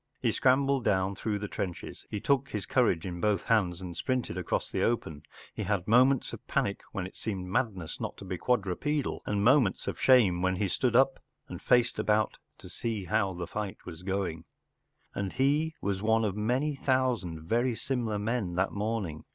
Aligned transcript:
He 0.19 0.31
scrambled 0.31 0.83
down 0.83 1.13
through 1.13 1.37
trenches, 1.49 2.07
he 2.09 2.19
took 2.19 2.49
his 2.49 2.65
courage 2.65 3.05
in 3.05 3.21
both 3.21 3.43
hands 3.43 3.81
and 3.81 3.95
sprinted 3.95 4.35
across 4.35 4.67
the 4.67 4.81
open, 4.81 5.21
he 5.53 5.61
had 5.61 5.87
moments 5.87 6.33
of 6.33 6.47
panic 6.47 6.81
when 6.91 7.05
it 7.05 7.15
seemed 7.15 7.45
madness 7.45 7.99
not 8.01 8.17
to 8.17 8.25
be 8.25 8.35
quad 8.39 8.63
tu 8.63 8.73
pedal, 8.75 9.21
and 9.27 9.47
m 9.47 9.61
aments 9.61 9.87
of 9.87 10.01
shame 10.01 10.41
when 10.41 10.55
he 10.55 10.67
stood 10.67 10.95
up 10.95 11.19
and 11.47 11.61
faced 11.61 11.99
about 11.99 12.37
to 12.57 12.67
see 12.67 13.05
how 13.05 13.33
the 13.35 13.45
fight 13.45 13.77
was 13.85 14.01
going. 14.01 14.45
And 15.13 15.33
he 15.33 15.75
was 15.81 16.01
one 16.01 16.25
of 16.25 16.35
many 16.35 16.75
thousand 16.75 17.43
very 17.43 17.75
similar 17.75 18.17
men 18.17 18.55
that 18.55 18.71
morning. 18.71 19.25